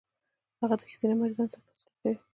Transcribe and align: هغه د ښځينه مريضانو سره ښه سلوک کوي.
هغه 0.61 0.75
د 0.79 0.81
ښځينه 0.91 1.15
مريضانو 1.17 1.51
سره 1.53 1.63
ښه 1.65 1.73
سلوک 1.77 1.95
کوي. 2.01 2.17